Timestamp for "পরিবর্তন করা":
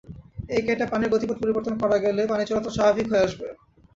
1.41-1.97